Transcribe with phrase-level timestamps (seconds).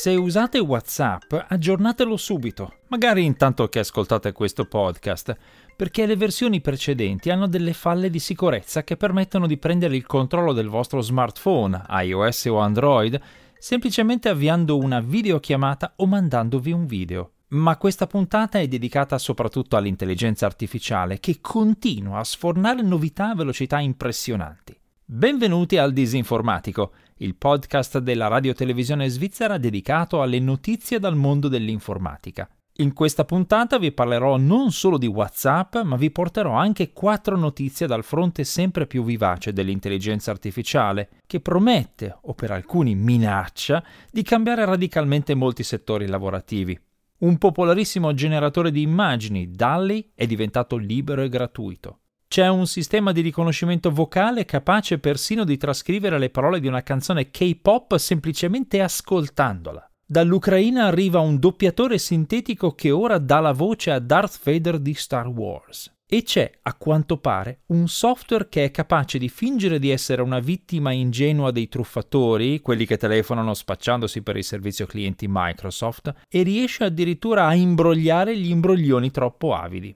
[0.00, 5.36] Se usate WhatsApp, aggiornatelo subito, magari intanto che ascoltate questo podcast,
[5.76, 10.54] perché le versioni precedenti hanno delle falle di sicurezza che permettono di prendere il controllo
[10.54, 13.20] del vostro smartphone, iOS o Android,
[13.58, 17.32] semplicemente avviando una videochiamata o mandandovi un video.
[17.48, 23.78] Ma questa puntata è dedicata soprattutto all'intelligenza artificiale che continua a sfornare novità a velocità
[23.80, 24.74] impressionanti.
[25.04, 32.48] Benvenuti al Disinformatico, il podcast della radiotelevisione svizzera dedicato alle notizie dal mondo dell'informatica.
[32.76, 37.86] In questa puntata vi parlerò non solo di WhatsApp, ma vi porterò anche quattro notizie
[37.86, 44.64] dal fronte sempre più vivace dell'intelligenza artificiale, che promette, o per alcuni minaccia, di cambiare
[44.64, 46.78] radicalmente molti settori lavorativi.
[47.18, 51.99] Un popolarissimo generatore di immagini, DALL-E, è diventato libero e gratuito.
[52.32, 57.32] C'è un sistema di riconoscimento vocale capace persino di trascrivere le parole di una canzone
[57.32, 59.90] K-pop semplicemente ascoltandola.
[60.06, 65.26] Dall'Ucraina arriva un doppiatore sintetico che ora dà la voce a Darth Vader di Star
[65.26, 65.92] Wars.
[66.06, 70.38] E c'è, a quanto pare, un software che è capace di fingere di essere una
[70.38, 76.84] vittima ingenua dei truffatori, quelli che telefonano spacciandosi per il servizio clienti Microsoft, e riesce
[76.84, 79.92] addirittura a imbrogliare gli imbroglioni troppo avidi.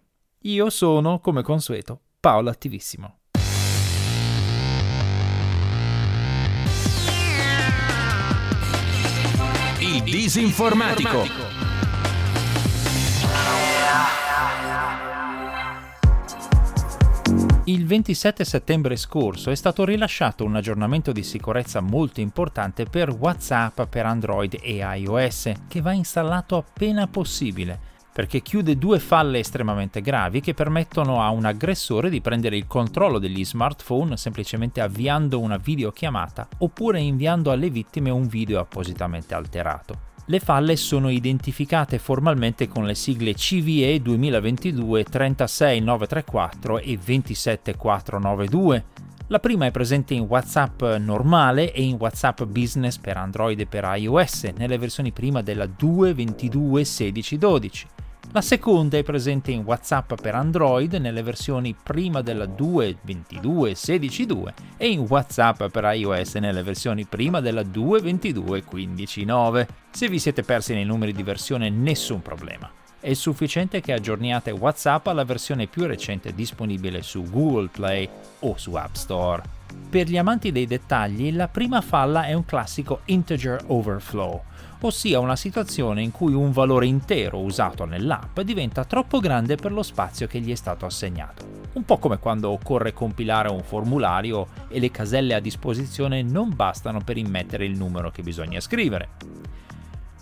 [0.46, 3.18] Io sono, come consueto, Paolo Attivissimo.
[9.80, 11.22] Il disinformatico.
[17.64, 23.82] Il 27 settembre scorso è stato rilasciato un aggiornamento di sicurezza molto importante per WhatsApp
[23.82, 30.40] per Android e iOS, che va installato appena possibile perché chiude due falle estremamente gravi
[30.40, 36.46] che permettono a un aggressore di prendere il controllo degli smartphone semplicemente avviando una videochiamata
[36.58, 40.12] oppure inviando alle vittime un video appositamente alterato.
[40.26, 48.84] Le falle sono identificate formalmente con le sigle CVE 2022 36934 e 27492.
[49.26, 53.90] La prima è presente in WhatsApp normale e in WhatsApp Business per Android e per
[53.96, 58.03] iOS, nelle versioni prima della 2.22.16.12.
[58.34, 65.06] La seconda è presente in WhatsApp per Android nelle versioni prima della 2.22.16.2 e in
[65.08, 69.66] WhatsApp per iOS nelle versioni prima della 2.22.15.9.
[69.92, 72.68] Se vi siete persi nei numeri di versione nessun problema.
[72.98, 78.08] È sufficiente che aggiorniate WhatsApp alla versione più recente disponibile su Google Play
[78.40, 79.44] o su App Store.
[79.88, 84.42] Per gli amanti dei dettagli, la prima falla è un classico integer overflow
[84.86, 89.82] ossia una situazione in cui un valore intero usato nell'app diventa troppo grande per lo
[89.82, 91.62] spazio che gli è stato assegnato.
[91.72, 97.00] Un po' come quando occorre compilare un formulario e le caselle a disposizione non bastano
[97.00, 99.08] per immettere il numero che bisogna scrivere.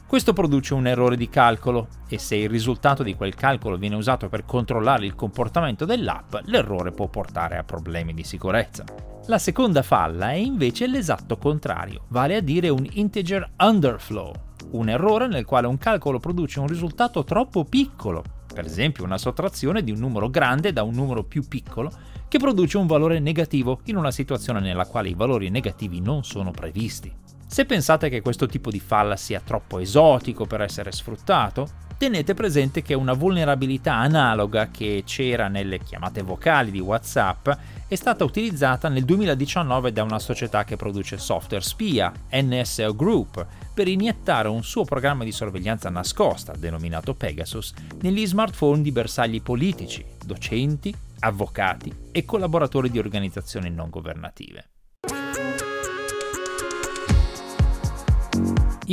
[0.07, 4.29] Questo produce un errore di calcolo e se il risultato di quel calcolo viene usato
[4.29, 8.85] per controllare il comportamento dell'app, l'errore può portare a problemi di sicurezza.
[9.27, 15.27] La seconda falla è invece l'esatto contrario, vale a dire un integer underflow, un errore
[15.27, 19.99] nel quale un calcolo produce un risultato troppo piccolo, per esempio una sottrazione di un
[19.99, 21.91] numero grande da un numero più piccolo,
[22.29, 26.51] che produce un valore negativo in una situazione nella quale i valori negativi non sono
[26.51, 27.13] previsti.
[27.47, 31.69] Se pensate che questo tipo di falla sia troppo esotico per essere sfruttato,
[32.03, 37.49] tenete presente che una vulnerabilità analoga che c'era nelle chiamate vocali di WhatsApp
[37.87, 43.87] è stata utilizzata nel 2019 da una società che produce software spia, NSO Group, per
[43.87, 50.93] iniettare un suo programma di sorveglianza nascosta, denominato Pegasus, negli smartphone di bersagli politici, docenti,
[51.21, 54.72] avvocati e collaboratori di organizzazioni non governative.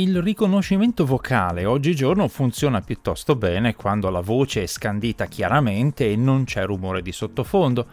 [0.00, 6.44] Il riconoscimento vocale oggigiorno funziona piuttosto bene quando la voce è scandita chiaramente e non
[6.44, 7.86] c'è rumore di sottofondo,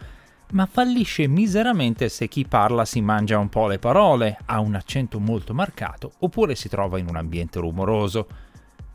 [0.51, 5.19] ma fallisce miseramente se chi parla si mangia un po' le parole, ha un accento
[5.19, 8.27] molto marcato oppure si trova in un ambiente rumoroso.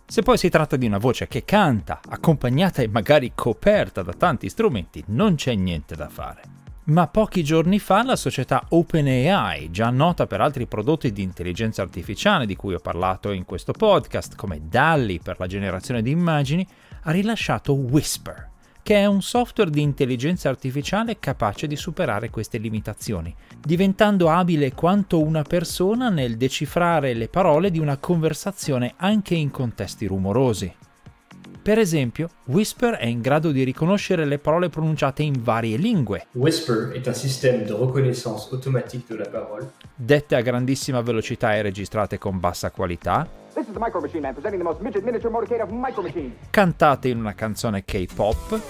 [0.06, 4.48] Se poi si tratta di una voce che canta, accompagnata e magari coperta da tanti
[4.48, 6.61] strumenti, non c'è niente da fare.
[6.84, 12.44] Ma pochi giorni fa la società OpenAI, già nota per altri prodotti di intelligenza artificiale
[12.44, 16.66] di cui ho parlato in questo podcast, come DALI per la generazione di immagini,
[17.02, 18.50] ha rilasciato Whisper,
[18.82, 25.22] che è un software di intelligenza artificiale capace di superare queste limitazioni, diventando abile quanto
[25.22, 30.74] una persona nel decifrare le parole di una conversazione anche in contesti rumorosi.
[31.62, 36.26] Per esempio, Whisper è in grado di riconoscere le parole pronunciate in varie lingue.
[36.32, 39.70] Whisper è un sistema di reconnaissance automatique della parola.
[39.94, 43.28] Dette a grandissima velocità e registrate con bassa qualità.
[43.54, 46.34] is the Micro Machine Man presenting the most midget miniature motorcade of Micro Machine.
[46.50, 48.60] Cantate in una canzone K-pop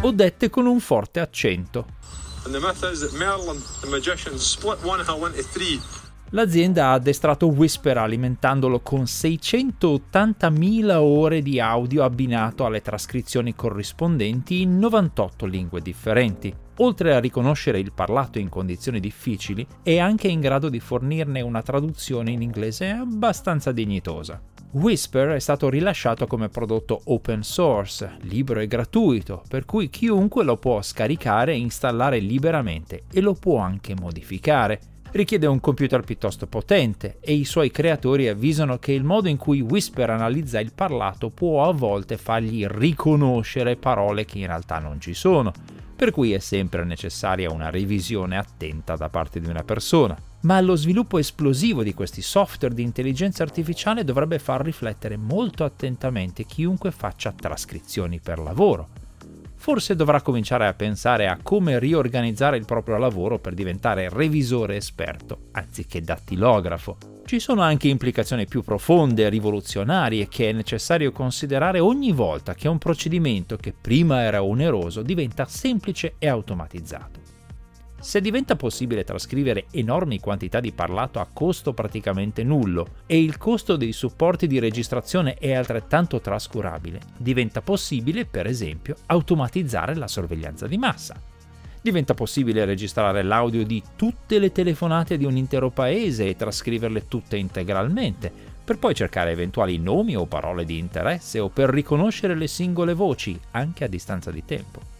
[0.00, 1.86] o dette con un forte accento.
[2.44, 5.78] And the myth is that Merlin, the magician, split one into three
[6.34, 14.78] L'azienda ha addestrato Whisper alimentandolo con 680.000 ore di audio abbinato alle trascrizioni corrispondenti in
[14.78, 16.54] 98 lingue differenti.
[16.78, 21.60] Oltre a riconoscere il parlato in condizioni difficili, è anche in grado di fornirne una
[21.60, 24.40] traduzione in inglese abbastanza dignitosa.
[24.70, 30.56] Whisper è stato rilasciato come prodotto open source, libero e gratuito, per cui chiunque lo
[30.56, 34.80] può scaricare e installare liberamente e lo può anche modificare
[35.12, 39.60] richiede un computer piuttosto potente e i suoi creatori avvisano che il modo in cui
[39.60, 45.14] Whisper analizza il parlato può a volte fargli riconoscere parole che in realtà non ci
[45.14, 45.52] sono,
[45.94, 50.16] per cui è sempre necessaria una revisione attenta da parte di una persona.
[50.42, 56.44] Ma lo sviluppo esplosivo di questi software di intelligenza artificiale dovrebbe far riflettere molto attentamente
[56.44, 59.01] chiunque faccia trascrizioni per lavoro
[59.62, 65.50] forse dovrà cominciare a pensare a come riorganizzare il proprio lavoro per diventare revisore esperto,
[65.52, 66.96] anziché dattilografo.
[67.24, 72.66] Ci sono anche implicazioni più profonde e rivoluzionarie che è necessario considerare ogni volta che
[72.66, 77.31] un procedimento che prima era oneroso diventa semplice e automatizzato.
[78.02, 83.76] Se diventa possibile trascrivere enormi quantità di parlato a costo praticamente nullo e il costo
[83.76, 90.78] dei supporti di registrazione è altrettanto trascurabile, diventa possibile, per esempio, automatizzare la sorveglianza di
[90.78, 91.14] massa.
[91.80, 97.36] Diventa possibile registrare l'audio di tutte le telefonate di un intero paese e trascriverle tutte
[97.36, 98.32] integralmente,
[98.64, 103.38] per poi cercare eventuali nomi o parole di interesse o per riconoscere le singole voci,
[103.52, 104.91] anche a distanza di tempo.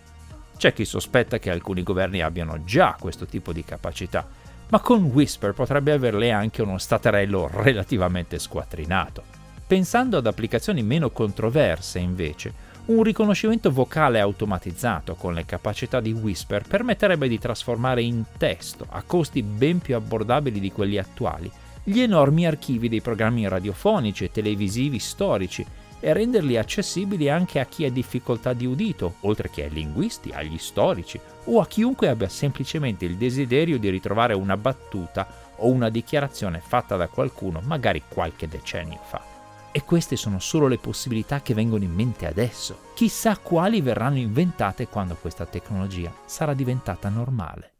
[0.62, 4.24] C'è chi sospetta che alcuni governi abbiano già questo tipo di capacità,
[4.68, 9.24] ma con Whisper potrebbe averle anche uno staterello relativamente squattrinato.
[9.66, 12.52] Pensando ad applicazioni meno controverse, invece,
[12.84, 19.02] un riconoscimento vocale automatizzato con le capacità di Whisper permetterebbe di trasformare in testo, a
[19.04, 21.50] costi ben più abbordabili di quelli attuali,
[21.82, 25.66] gli enormi archivi dei programmi radiofonici e televisivi storici
[26.04, 30.58] e renderli accessibili anche a chi ha difficoltà di udito, oltre che ai linguisti, agli
[30.58, 35.28] storici o a chiunque abbia semplicemente il desiderio di ritrovare una battuta
[35.58, 39.22] o una dichiarazione fatta da qualcuno magari qualche decennio fa.
[39.70, 42.90] E queste sono solo le possibilità che vengono in mente adesso.
[42.94, 47.74] Chissà quali verranno inventate quando questa tecnologia sarà diventata normale.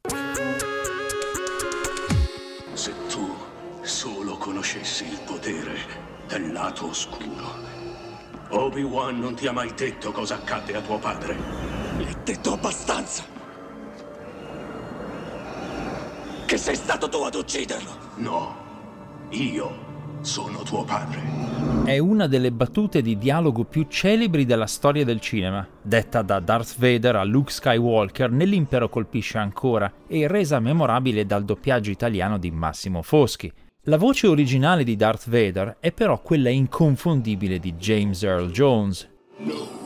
[2.71, 3.35] Se tu
[3.81, 5.75] solo conoscessi il potere
[6.27, 7.72] del lato oscuro
[8.55, 11.35] Obi-Wan non ti ha mai detto cosa accadde a tuo padre.
[11.97, 13.23] Gli hai detto abbastanza.
[16.45, 17.91] Che sei stato tu ad ucciderlo.
[18.17, 18.55] No,
[19.29, 19.71] io
[20.21, 21.19] sono tuo padre.
[21.83, 26.77] È una delle battute di dialogo più celebri della storia del cinema, detta da Darth
[26.77, 33.01] Vader a Luke Skywalker nell'Impero colpisce ancora e resa memorabile dal doppiaggio italiano di Massimo
[33.01, 33.51] Foschi,
[33.87, 39.09] la voce originale di Darth Vader è però quella inconfondibile di James Earl Jones.
[39.39, 39.81] No.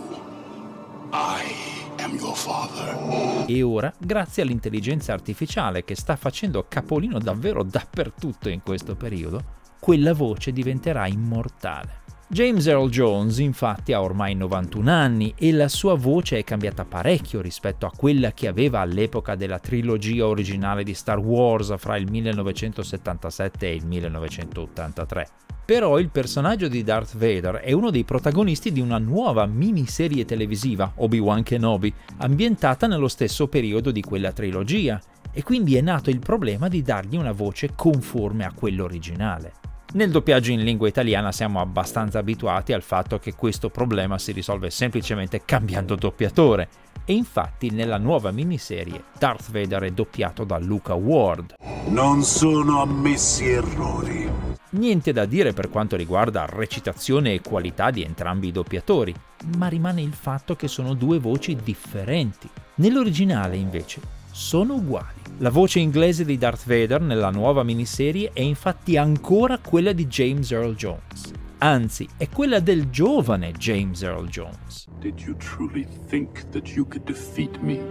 [3.47, 10.13] E ora, grazie all'intelligenza artificiale che sta facendo capolino davvero dappertutto in questo periodo, quella
[10.13, 12.06] voce diventerà immortale.
[12.30, 17.40] James Earl Jones infatti ha ormai 91 anni e la sua voce è cambiata parecchio
[17.40, 23.68] rispetto a quella che aveva all'epoca della trilogia originale di Star Wars fra il 1977
[23.68, 25.28] e il 1983.
[25.64, 30.92] Però il personaggio di Darth Vader è uno dei protagonisti di una nuova miniserie televisiva,
[30.96, 35.00] Obi-Wan Kenobi, ambientata nello stesso periodo di quella trilogia,
[35.31, 39.54] e quindi è nato il problema di dargli una voce conforme a quello originale.
[39.97, 44.69] Nel doppiaggio in lingua italiana siamo abbastanza abituati al fatto che questo problema si risolve
[44.69, 46.69] semplicemente cambiando doppiatore.
[47.04, 51.56] E infatti nella nuova miniserie Darth Vader è doppiato da Luca Ward.
[51.87, 54.30] Non sono ammessi errori.
[54.71, 59.16] Niente da dire per quanto riguarda recitazione e qualità di entrambi i doppiatori,
[59.57, 62.47] ma rimane il fatto che sono due voci differenti.
[62.75, 65.19] Nell'originale invece sono uguali.
[65.39, 70.51] La voce inglese di Darth Vader nella nuova miniserie è infatti ancora quella di James
[70.51, 71.31] Earl Jones.
[71.57, 74.87] Anzi, è quella del giovane James Earl Jones.
[74.99, 77.81] Did you truly think that you could defeat me?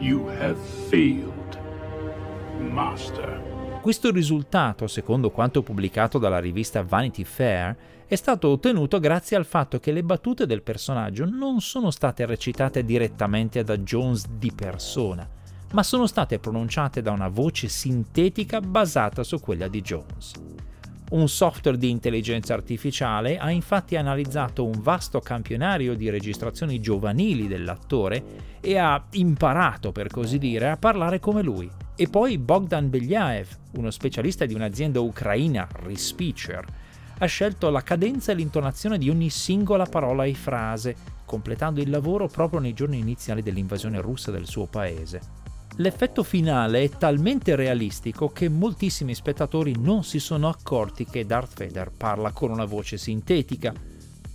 [0.00, 1.56] You have failed,
[2.58, 3.40] master.
[3.80, 7.76] Questo risultato, secondo quanto pubblicato dalla rivista Vanity Fair,
[8.06, 12.84] è stato ottenuto grazie al fatto che le battute del personaggio non sono state recitate
[12.84, 15.26] direttamente da Jones di persona,
[15.72, 20.32] ma sono state pronunciate da una voce sintetica basata su quella di Jones.
[21.10, 28.58] Un software di intelligenza artificiale ha infatti analizzato un vasto campionario di registrazioni giovanili dell'attore
[28.60, 31.70] e ha imparato, per così dire, a parlare come lui.
[31.96, 33.46] E poi Bogdan Belyaev,
[33.76, 36.64] uno specialista di un'azienda ucraina, Respeecher,
[37.18, 42.28] ha scelto la cadenza e l'intonazione di ogni singola parola e frase, completando il lavoro
[42.28, 45.42] proprio nei giorni iniziali dell'invasione russa del suo paese.
[45.78, 51.90] L'effetto finale è talmente realistico che moltissimi spettatori non si sono accorti che Darth Vader
[51.90, 53.72] parla con una voce sintetica.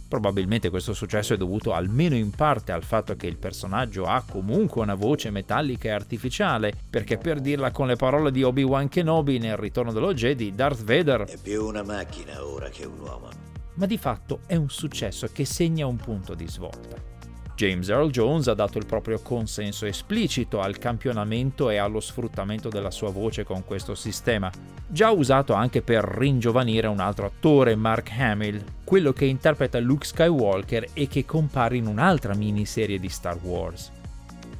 [0.09, 4.81] Probabilmente questo successo è dovuto almeno in parte al fatto che il personaggio ha comunque
[4.81, 9.55] una voce metallica e artificiale, perché per dirla con le parole di Obi-Wan Kenobi nel
[9.55, 13.29] Ritorno dello Jedi, Darth Vader È più una macchina ora che un uomo.
[13.75, 17.18] ma di fatto è un successo che segna un punto di svolta.
[17.59, 22.89] James Earl Jones ha dato il proprio consenso esplicito al campionamento e allo sfruttamento della
[22.89, 24.49] sua voce con questo sistema,
[24.87, 30.87] già usato anche per ringiovanire un altro attore, Mark Hamill, quello che interpreta Luke Skywalker
[30.93, 33.91] e che compare in un'altra miniserie di Star Wars.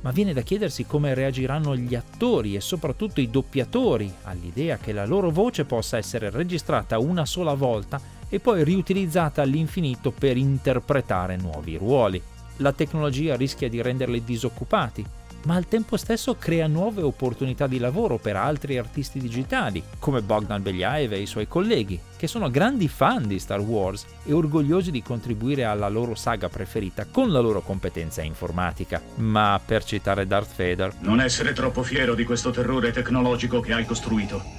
[0.01, 5.05] Ma viene da chiedersi come reagiranno gli attori e soprattutto i doppiatori all'idea che la
[5.05, 11.77] loro voce possa essere registrata una sola volta e poi riutilizzata all'infinito per interpretare nuovi
[11.77, 12.21] ruoli
[12.59, 15.05] la tecnologia rischia di renderli disoccupati,
[15.45, 20.61] ma al tempo stesso crea nuove opportunità di lavoro per altri artisti digitali, come Bogdan
[20.61, 25.01] Belyaev e i suoi colleghi, che sono grandi fan di Star Wars e orgogliosi di
[25.01, 29.01] contribuire alla loro saga preferita con la loro competenza informatica.
[29.15, 33.85] Ma per citare Darth Vader, Non essere troppo fiero di questo terrore tecnologico che hai
[33.85, 34.58] costruito.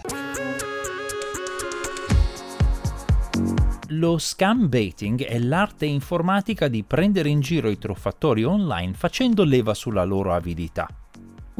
[4.00, 9.74] Lo scam baiting è l'arte informatica di prendere in giro i truffatori online facendo leva
[9.74, 10.88] sulla loro avidità.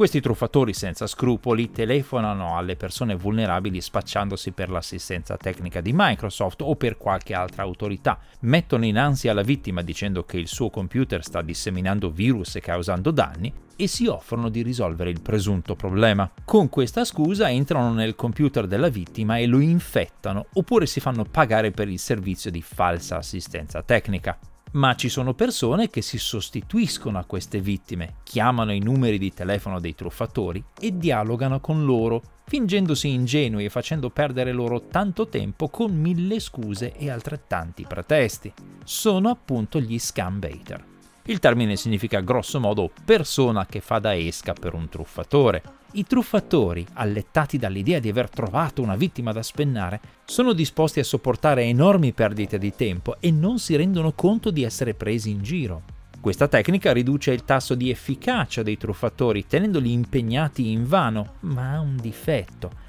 [0.01, 6.75] Questi truffatori senza scrupoli telefonano alle persone vulnerabili spacciandosi per l'assistenza tecnica di Microsoft o
[6.75, 11.43] per qualche altra autorità, mettono in ansia la vittima dicendo che il suo computer sta
[11.43, 16.27] disseminando virus e causando danni e si offrono di risolvere il presunto problema.
[16.45, 21.69] Con questa scusa entrano nel computer della vittima e lo infettano oppure si fanno pagare
[21.69, 24.35] per il servizio di falsa assistenza tecnica.
[24.73, 29.81] Ma ci sono persone che si sostituiscono a queste vittime, chiamano i numeri di telefono
[29.81, 35.91] dei truffatori e dialogano con loro, fingendosi ingenui e facendo perdere loro tanto tempo con
[35.93, 38.53] mille scuse e altrettanti pretesti.
[38.85, 40.90] Sono appunto gli scam baiter.
[41.25, 45.61] Il termine significa grosso modo persona che fa da esca per un truffatore.
[45.93, 51.63] I truffatori, allettati dall'idea di aver trovato una vittima da spennare, sono disposti a sopportare
[51.63, 55.83] enormi perdite di tempo e non si rendono conto di essere presi in giro.
[56.19, 61.97] Questa tecnica riduce il tasso di efficacia dei truffatori, tenendoli impegnati invano, ma ha un
[61.97, 62.80] difetto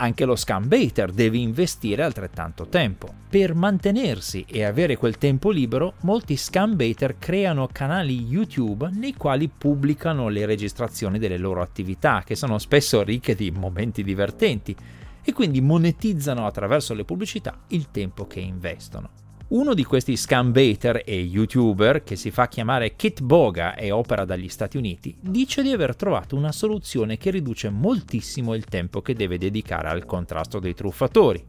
[0.00, 3.12] anche lo scam baiter deve investire altrettanto tempo.
[3.28, 9.48] Per mantenersi e avere quel tempo libero, molti scam baiter creano canali YouTube nei quali
[9.48, 14.74] pubblicano le registrazioni delle loro attività, che sono spesso ricche di momenti divertenti,
[15.22, 19.19] e quindi monetizzano attraverso le pubblicità il tempo che investono.
[19.50, 24.24] Uno di questi scam baiter e youtuber, che si fa chiamare Kit Boga e opera
[24.24, 29.12] dagli Stati Uniti, dice di aver trovato una soluzione che riduce moltissimo il tempo che
[29.12, 31.44] deve dedicare al contrasto dei truffatori.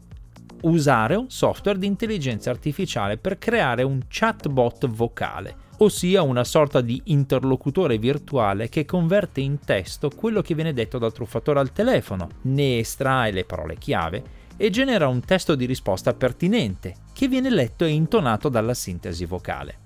[0.62, 7.00] Usare un software di intelligenza artificiale per creare un chatbot vocale, ossia una sorta di
[7.06, 12.80] interlocutore virtuale che converte in testo quello che viene detto dal truffatore al telefono, ne
[12.80, 17.90] estrae le parole chiave e genera un testo di risposta pertinente, che viene letto e
[17.90, 19.80] intonato dalla sintesi vocale.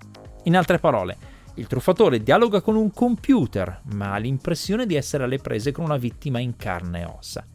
[0.44, 1.15] In altre parole,
[1.53, 5.96] il truffatore dialoga con un computer, ma ha l'impressione di essere alle prese con una
[5.96, 7.48] vittima in carne e ossa.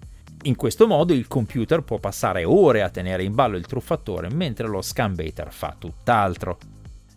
[0.44, 4.66] In questo modo il computer può passare ore a tenere in ballo il truffatore mentre
[4.66, 6.56] lo scam baiter fa tutt'altro.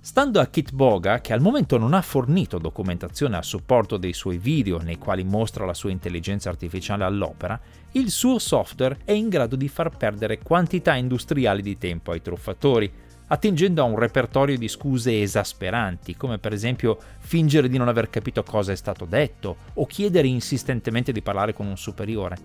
[0.06, 4.38] Stando a Kit Boga, che al momento non ha fornito documentazione a supporto dei suoi
[4.38, 7.58] video nei quali mostra la sua intelligenza artificiale all'opera,
[7.94, 12.92] il suo software è in grado di far perdere quantità industriali di tempo ai truffatori,
[13.28, 18.44] attingendo a un repertorio di scuse esasperanti, come per esempio fingere di non aver capito
[18.44, 22.38] cosa è stato detto o chiedere insistentemente di parlare con un superiore.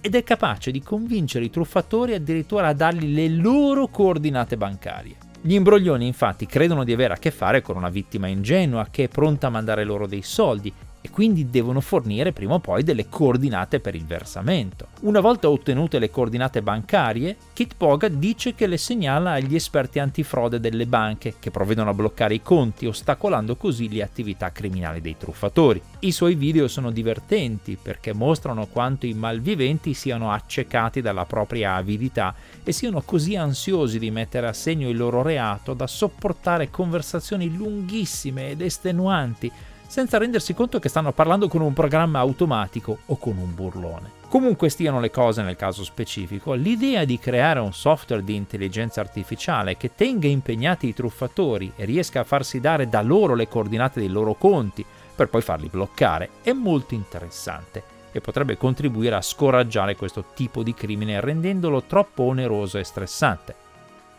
[0.00, 5.30] Ed è capace di convincere i truffatori addirittura a dargli le loro coordinate bancarie.
[5.44, 9.08] Gli imbroglioni infatti credono di avere a che fare con una vittima ingenua che è
[9.08, 10.72] pronta a mandare loro dei soldi
[11.02, 14.86] e quindi devono fornire prima o poi delle coordinate per il versamento.
[15.00, 20.86] Una volta ottenute le coordinate bancarie, Kitboga dice che le segnala agli esperti antifrode delle
[20.86, 25.82] banche che provvedono a bloccare i conti, ostacolando così le attività criminali dei truffatori.
[26.00, 32.32] I suoi video sono divertenti perché mostrano quanto i malviventi siano accecati dalla propria avidità
[32.62, 38.50] e siano così ansiosi di mettere a segno il loro reato da sopportare conversazioni lunghissime
[38.50, 39.50] ed estenuanti
[39.92, 44.10] senza rendersi conto che stanno parlando con un programma automatico o con un burlone.
[44.26, 49.76] Comunque stiano le cose nel caso specifico, l'idea di creare un software di intelligenza artificiale
[49.76, 54.08] che tenga impegnati i truffatori e riesca a farsi dare da loro le coordinate dei
[54.08, 54.82] loro conti
[55.14, 57.82] per poi farli bloccare è molto interessante
[58.12, 63.61] e potrebbe contribuire a scoraggiare questo tipo di crimine rendendolo troppo oneroso e stressante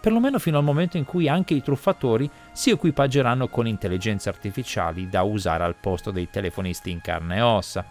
[0.04, 5.22] perlomeno fino al momento in cui anche i truffatori si equipaggeranno con intelligenze artificiali da
[5.22, 7.86] usare al posto dei telefonisti in carne e ossa.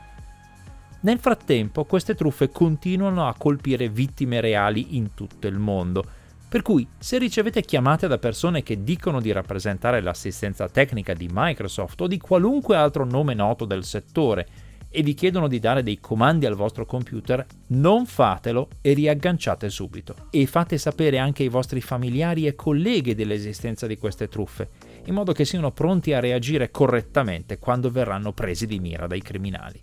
[1.01, 6.05] Nel frattempo queste truffe continuano a colpire vittime reali in tutto il mondo,
[6.51, 12.03] per cui se ricevete chiamate da persone che dicono di rappresentare l'assistenza tecnica di Microsoft
[12.03, 14.47] o di qualunque altro nome noto del settore
[14.93, 20.29] e vi chiedono di dare dei comandi al vostro computer, non fatelo e riagganciate subito.
[20.31, 24.69] E fate sapere anche ai vostri familiari e colleghi dell'esistenza di queste truffe,
[25.07, 29.83] in modo che siano pronti a reagire correttamente quando verranno presi di mira dai criminali.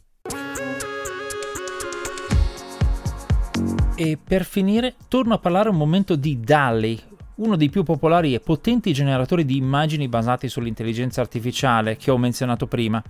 [3.96, 7.02] E per finire, torno a parlare un momento di DALI,
[7.36, 12.68] uno dei più popolari e potenti generatori di immagini basati sull'intelligenza artificiale che ho menzionato
[12.68, 13.04] prima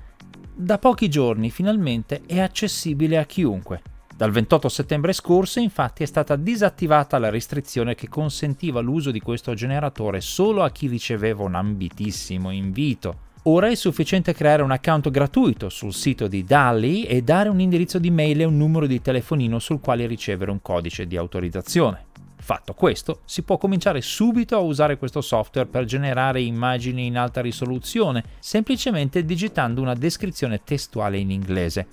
[0.62, 3.82] da pochi giorni finalmente è accessibile a chiunque.
[4.14, 9.54] Dal 28 settembre scorso infatti è stata disattivata la restrizione che consentiva l'uso di questo
[9.54, 13.28] generatore solo a chi riceveva un ambitissimo invito.
[13.44, 17.98] Ora è sufficiente creare un account gratuito sul sito di DALI e dare un indirizzo
[17.98, 22.08] di mail e un numero di telefonino sul quale ricevere un codice di autorizzazione.
[22.42, 27.42] Fatto questo, si può cominciare subito a usare questo software per generare immagini in alta
[27.42, 31.86] risoluzione, semplicemente digitando una descrizione testuale in inglese.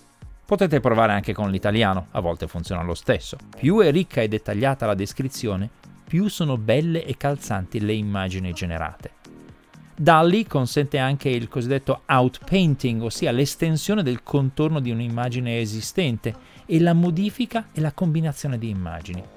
[0.46, 3.36] Potete provare anche con l'italiano, a volte funziona lo stesso.
[3.58, 5.68] Più è ricca e dettagliata la descrizione,
[6.04, 9.10] più sono belle e calzanti le immagini generate.
[9.96, 16.92] DALI consente anche il cosiddetto outpainting, ossia l'estensione del contorno di un'immagine esistente e la
[16.92, 19.35] modifica e la combinazione di immagini.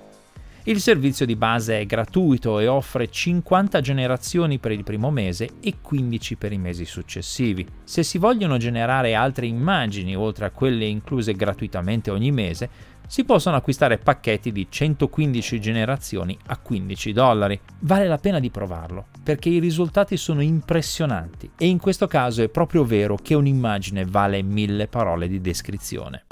[0.70, 5.78] Il servizio di base è gratuito e offre 50 generazioni per il primo mese e
[5.82, 7.66] 15 per i mesi successivi.
[7.84, 12.70] Se si vogliono generare altre immagini oltre a quelle incluse gratuitamente ogni mese,
[13.08, 17.60] si possono acquistare pacchetti di 115 generazioni a 15 dollari.
[17.80, 22.48] Vale la pena di provarlo, perché i risultati sono impressionanti e in questo caso è
[22.48, 26.26] proprio vero che un'immagine vale mille parole di descrizione.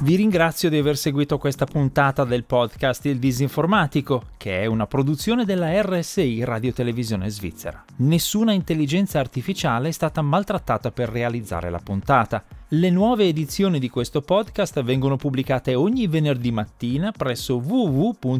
[0.00, 5.44] Vi ringrazio di aver seguito questa puntata del podcast Il Disinformatico, che è una produzione
[5.44, 7.84] della RSI Radio Televisione Svizzera.
[7.96, 12.44] Nessuna intelligenza artificiale è stata maltrattata per realizzare la puntata.
[12.68, 18.32] Le nuove edizioni di questo podcast vengono pubblicate ogni venerdì mattina presso www.rsi.ch